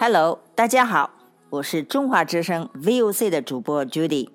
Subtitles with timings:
[0.00, 1.10] Hello，大家好，
[1.50, 4.28] 我是中华之声 VOC 的主播 Judy。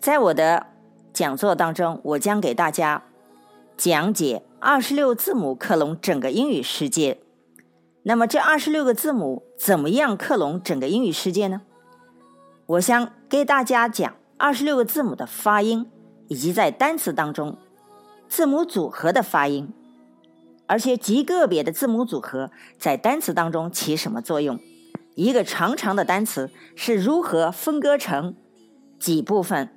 [0.00, 0.66] 在我的
[1.12, 3.04] 讲座当中，我将给大家
[3.76, 7.20] 讲解二十六字母克隆整个英语世界。
[8.02, 11.62] 那么这二十六个字母怎么样克隆整个英语世界呢？
[12.66, 15.88] 我想给大家讲二十六个字母的发音，
[16.26, 17.56] 以及在单词当中
[18.28, 19.72] 字母组合的发音，
[20.66, 24.58] 而且极个别的字母组合在单词当中起什么作用？
[25.14, 28.34] 一个长长的单词是如何分割成
[28.98, 29.68] 几部分，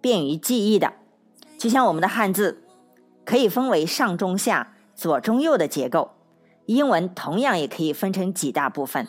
[0.00, 0.92] 便于记忆的？
[1.58, 2.62] 就像我们的汉字
[3.24, 6.12] 可以分为上中下、左中右的结构。
[6.66, 9.06] 英文同样也可以分成几大部分，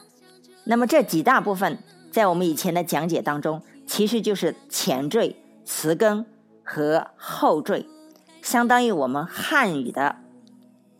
[0.66, 1.80] 那么这几大部分
[2.12, 5.36] 在我们以前的讲解当中，其实就是前缀、
[5.66, 6.24] 词根
[6.64, 7.88] 和后缀，
[8.44, 10.18] 相当于我们汉语的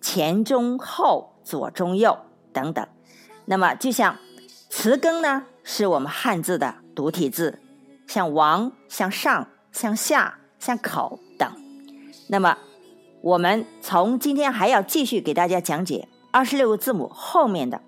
[0.02, 2.18] 前中后、左中右
[2.52, 2.88] 等等。
[3.46, 4.18] 那么就像
[4.80, 7.58] 词根呢，是我们汉字的独体字，
[8.06, 11.52] 像王、像上、像下、像口等。
[12.28, 12.60] 那么
[13.22, 16.08] 我们从今天还要继续给大家讲解。
[16.30, 17.82] 二十六个字母后面的。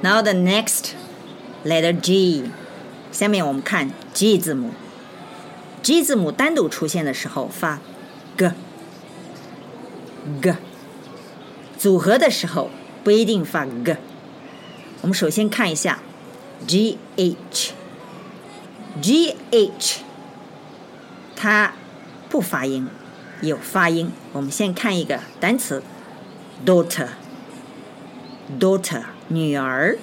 [0.00, 0.92] Now the next
[1.66, 2.50] letter G，
[3.12, 4.70] 下面我们看 G 字母。
[5.82, 7.78] G 字母单独出现的时候发
[10.40, 10.54] g
[11.78, 12.70] 组合的时候
[13.02, 13.96] 不一定发 g。
[15.00, 16.00] 我们首先看一下
[16.66, 20.00] G H，G H。
[21.34, 21.72] 它
[22.28, 22.86] 不发音，
[23.40, 24.12] 有发音。
[24.32, 25.82] 我们先看一个单词
[26.66, 29.96] ，daughter，daughter，女儿。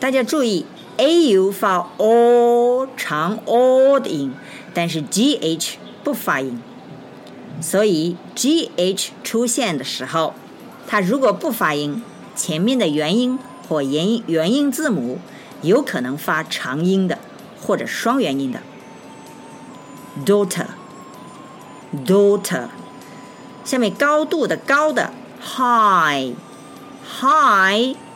[0.00, 4.34] 大家注意，a u 发 o 长 o 的音，
[4.74, 6.60] 但是 g h 不发音。
[7.62, 10.34] 所以 g h 出现的时候，
[10.88, 12.02] 它如果不发音，
[12.34, 15.20] 前面的元音或元音元音字母
[15.62, 17.18] 有可能发长音的，
[17.60, 18.60] 或者双元音的。
[20.26, 22.66] daughter，daughter，
[23.64, 26.36] 下面高度的高的 high，high，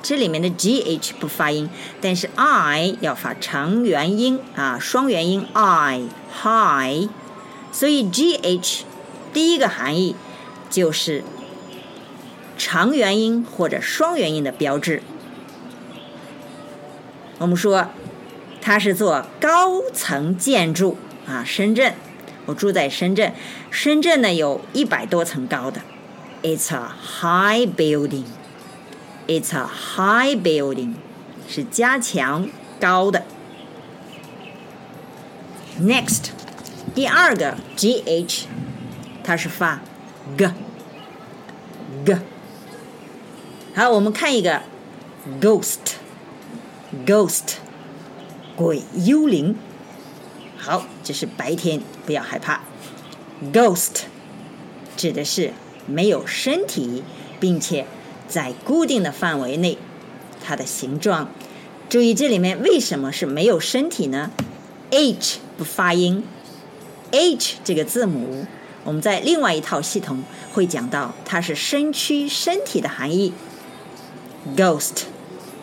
[0.03, 1.71] 这里面的 gh 不发音，
[2.01, 7.09] 但是 i 要发长元音啊，双元音 i，high，
[7.73, 8.83] 所以 gh
[9.37, 10.17] 第一个含义
[10.71, 11.23] 就是
[12.57, 15.03] 长元音或者双元音的标志。
[17.37, 17.91] 我们说
[18.63, 20.97] 它是做高层建筑。
[21.27, 21.93] 啊，深圳，
[22.47, 23.35] 我住在深圳。
[23.71, 25.83] 深圳呢，有一百多层高的。
[26.43, 28.25] It's a high building.
[29.27, 30.95] It's a high building，
[31.47, 32.49] 是加强
[32.81, 33.25] 高的。
[35.79, 36.31] Next，
[36.95, 38.47] 第二个 G H，
[39.27, 39.81] 它是发
[40.39, 40.49] g
[42.05, 42.17] g。
[43.75, 44.63] 好，我们看一个
[45.41, 47.55] ghost，ghost，
[48.55, 49.57] 鬼幽灵。
[50.57, 52.61] 好，这是白天，不要害怕。
[53.53, 54.03] Ghost
[54.97, 55.53] 指的是
[55.87, 57.03] 没有身体，
[57.41, 57.85] 并且
[58.29, 59.77] 在固定的范围内，
[60.41, 61.31] 它的形状。
[61.89, 64.31] 注意这里面为什么是没有身体呢
[64.91, 66.23] ？H 不发音
[67.11, 68.47] ，H 这个字母，
[68.87, 73.33] 我们在另外一套系统会讲到，它是身躯、身体的含义。
[74.57, 75.03] Ghost，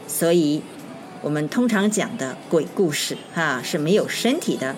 [0.09, 0.61] 所以
[1.21, 4.75] 我们通常讲的鬼故事啊是没有身体的。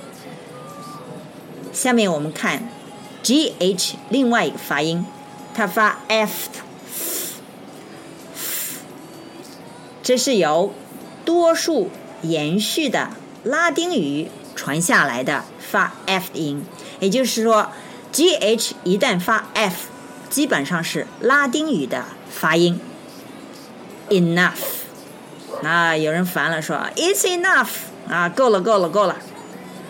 [1.73, 2.69] 下面我们看
[3.23, 5.03] G H 另外一个发音，
[5.55, 6.49] 它发 F，
[10.03, 10.71] 这是由
[11.25, 11.89] 多数
[12.21, 13.09] 延续的
[13.43, 16.63] 拉丁语传下来的发 F 的音，
[16.99, 17.71] 也就是说
[18.15, 19.89] G H 一旦发 F，
[20.29, 22.79] 基本上是拉丁语的发音。
[24.07, 24.53] Enough，
[25.61, 27.67] 那有人烦了，说 It's enough，
[28.07, 29.17] 啊，够了，够了，够了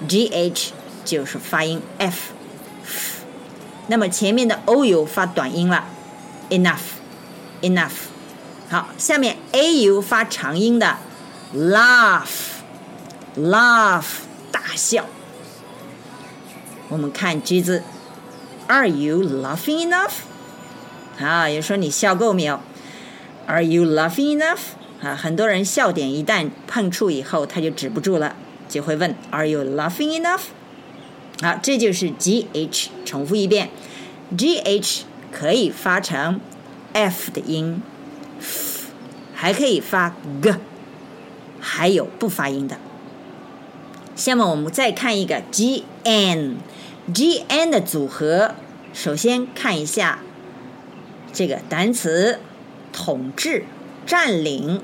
[0.07, 0.71] ，G H。
[1.03, 2.31] 就是发音 f，
[3.85, 5.85] 那么前面的 o u 发短音了
[6.49, 7.91] ，enough，enough。
[8.71, 10.97] 好，下面 a u 发长音的
[11.55, 12.23] ，laugh，laugh
[14.51, 15.05] 大笑。
[16.89, 17.83] 我们看句子
[18.67, 20.11] ，Are you laughing enough？
[21.19, 22.59] 啊，有说你笑够没有
[23.47, 24.59] ？Are you laughing enough？
[25.01, 28.35] 啊，很多人笑点一旦碰触以后，他就止不住了，
[28.67, 30.41] 就会问 Are you laughing enough？
[31.41, 33.69] 好，这就是 G H，重复一遍
[34.37, 36.39] ，G H 可以发成
[36.93, 37.81] F 的音，
[39.33, 40.55] 还可以发 G，
[41.59, 42.77] 还有不发音的。
[44.15, 46.53] 下面我们再看一个 gn
[47.13, 48.55] g n 的组合
[48.91, 50.17] 首先看一下
[51.31, 52.39] 这个单词
[52.91, 53.65] “统治”、
[54.07, 54.81] “占领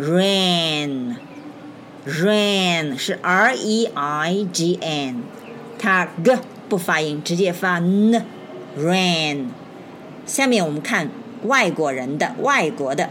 [0.00, 5.24] ”，reign，reign 是 R E I G N，
[5.78, 6.38] 它 g
[6.70, 9.48] 不发音，直接发 n，reign。
[10.24, 11.10] 下面我们看
[11.42, 13.10] 外国人的、外国的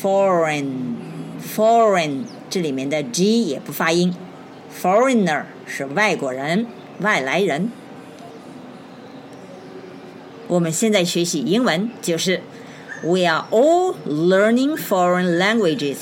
[0.00, 4.14] “foreign”，foreign 这里面的 g 也不发音
[4.80, 6.68] ，foreigner 是外国人、
[7.00, 7.72] 外来人。
[10.48, 12.40] 我们现在学习英文，就是
[13.02, 15.96] We are all learning foreign languages.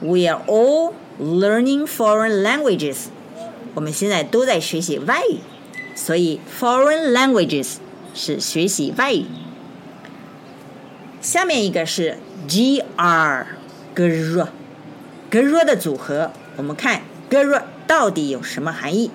[0.00, 3.06] We are all learning foreign languages.
[3.74, 5.38] 我们现在都在学习外语，
[5.94, 7.76] 所以 foreign languages
[8.14, 9.26] 是学习外语。
[11.20, 12.18] 下面一个是
[12.48, 13.44] gr
[13.94, 14.48] gr
[15.30, 19.10] gr 的组合，我们看 gr 到底有什么含义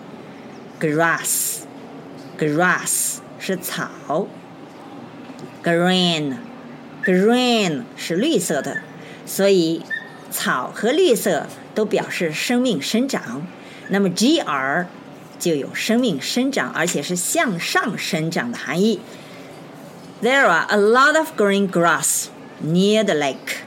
[0.80, 1.58] ？grass
[2.40, 3.18] grass。
[3.40, 4.28] 是草
[5.64, 6.34] ，green，green
[7.96, 8.78] 是绿色的，
[9.26, 9.84] 所以
[10.30, 13.48] 草和绿色都表示生命生长。
[13.90, 14.86] 那么 gr
[15.40, 19.00] 就有生命生长，而且是向上生长的含义。
[20.22, 22.26] There are a lot of green grass
[22.64, 23.62] near the lake.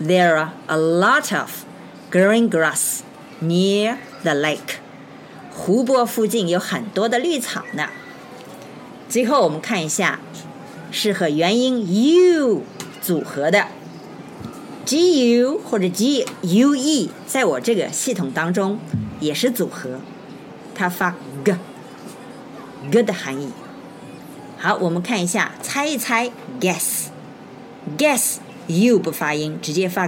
[0.00, 1.64] There are a lot of
[2.10, 3.00] green grass
[3.42, 4.78] near the lake.
[5.52, 7.88] 湖泊附近有很多的绿草呢。
[9.08, 10.20] 最后我们看一下，
[10.90, 12.62] 是和元音 u
[13.00, 13.66] 组合的。
[14.84, 18.78] G u 或者 g u e，在我这个系统当中
[19.18, 20.00] 也是组合，
[20.74, 23.48] 它发 g，g 的含义。
[24.58, 26.30] 好，我们看一下，猜一猜
[26.60, 28.36] ，guess，guess
[28.66, 30.06] u 不发音，直接发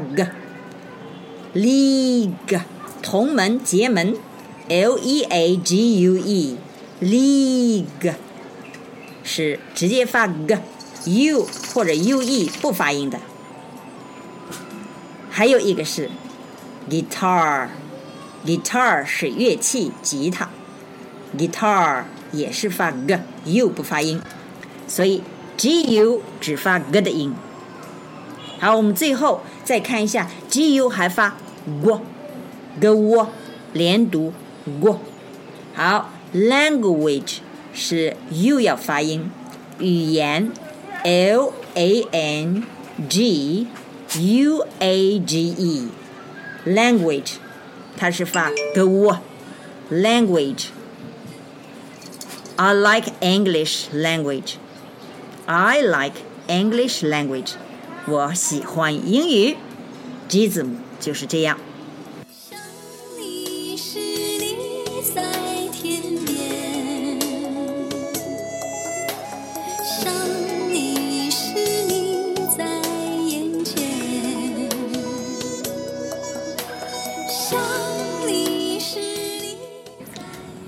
[1.55, 2.61] g，league
[3.01, 4.15] 同门结门
[4.69, 8.15] ，l e a g u e，league。
[9.27, 13.19] 是直接发 g，u 或者 ue 不发音的。
[15.29, 16.09] 还有一个是
[16.89, 20.49] guitar，guitar 是乐器，吉他
[21.37, 24.23] ，guitar 也是发 g，u 不发音，
[24.87, 25.23] 所以
[25.59, 27.35] gu 只发 g 的音。
[28.61, 31.37] 好，我们最后再看一下 gu 还发
[31.83, 33.27] gu，gu
[33.73, 34.33] 连读
[34.81, 34.97] gu。
[35.75, 37.39] 好，language。
[37.76, 39.32] 是 u 要发音，
[39.80, 40.52] 语言
[41.04, 42.64] l a n
[43.10, 43.68] g
[44.20, 45.88] u a g e
[46.66, 47.34] language
[47.98, 48.82] 它是发 g
[49.90, 50.66] language
[52.56, 54.56] I like English language
[55.46, 56.16] I like
[56.48, 57.54] English language
[58.08, 59.56] 我喜欢英语
[60.28, 61.58] G 字母就是这样。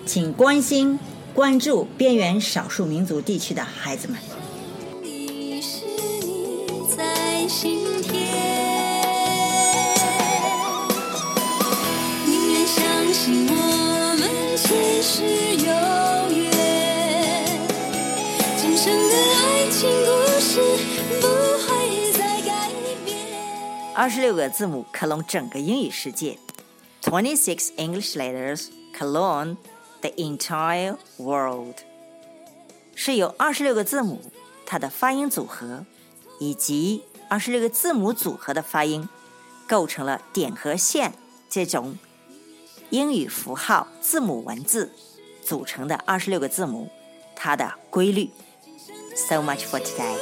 [0.05, 0.99] 请关心、
[1.32, 4.19] 关注边缘少数民族地区的孩子们。
[23.94, 26.38] 二十六个字母克隆整个英语世界。
[27.02, 29.57] Twenty six English letters clone
[30.00, 31.75] The entire world
[32.95, 34.21] 是由二十六个字母，
[34.67, 35.87] 它的发音组合
[36.38, 39.09] 以及二十六个字母组合的发音，
[39.67, 41.14] 构成了点和线
[41.49, 41.97] 这种
[42.90, 44.93] 英语符号字母文字
[45.45, 46.90] 组成的二十六个字母，
[47.35, 48.31] 它的规律。
[49.17, 50.17] So much for today.